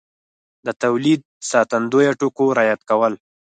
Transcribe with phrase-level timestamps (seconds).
[0.65, 1.21] د تولید
[1.51, 3.13] ساتندویه ټکو رعایت کول